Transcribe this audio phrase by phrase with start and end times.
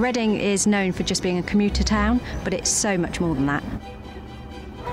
[0.00, 3.44] Reading is known for just being a commuter town, but it's so much more than
[3.44, 3.62] that.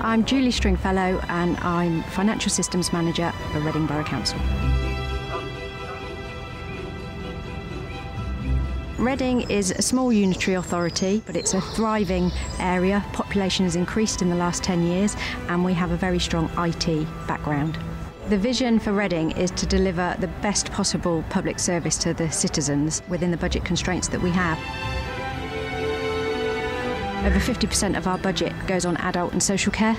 [0.01, 4.37] I'm Julie Stringfellow and I'm Financial Systems Manager for Reading Borough Council.
[8.97, 12.29] Reading is a small unitary authority, but it's a thriving
[12.59, 13.01] area.
[13.13, 15.15] Population has increased in the last 10 years,
[15.47, 17.79] and we have a very strong IT background.
[18.29, 23.01] The vision for Reading is to deliver the best possible public service to the citizens
[23.07, 24.57] within the budget constraints that we have.
[27.25, 29.95] Over 50% of our budget goes on adult and social care.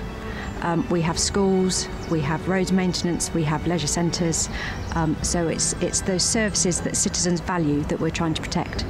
[0.61, 4.51] Um, we have schools, we have roads maintenance, we have leisure centres.
[4.95, 8.85] Um, so it's, it's those services that citizens value that we're trying to protect.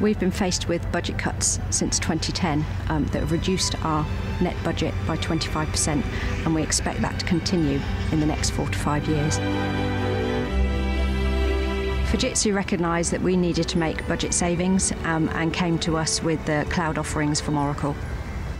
[0.00, 4.06] We've been faced with budget cuts since 2010 um, that have reduced our
[4.42, 6.04] net budget by 25%,
[6.44, 7.80] and we expect that to continue
[8.12, 9.38] in the next four to five years.
[12.10, 16.44] Fujitsu recognised that we needed to make budget savings um, and came to us with
[16.44, 17.96] the cloud offerings from Oracle.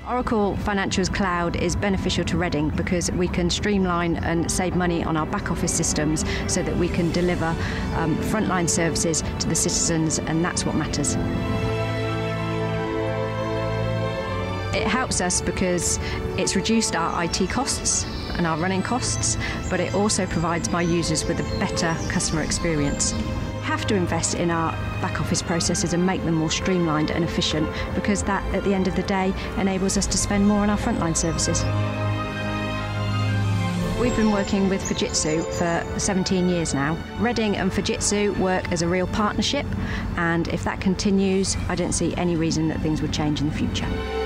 [0.09, 5.17] Oracle Financials Cloud is beneficial to Reading because we can streamline and save money on
[5.17, 7.57] our back office systems so that we can deliver
[7.97, 11.17] um, frontline services to the citizens, and that's what matters.
[14.77, 15.99] It helps us because
[16.39, 18.05] it's reduced our IT costs
[18.37, 19.37] and our running costs,
[19.69, 23.13] but it also provides my users with a better customer experience
[23.67, 24.71] have to invest in our
[25.03, 28.87] back office processes and make them more streamlined and efficient because that, at the end
[28.87, 31.65] of the day, enables us to spend more on our frontline services.
[34.01, 36.97] We've been working with Fujitsu for 17 years now.
[37.19, 39.67] Reading and Fujitsu work as a real partnership,
[40.17, 43.55] and if that continues, I don't see any reason that things would change in the
[43.55, 44.26] future.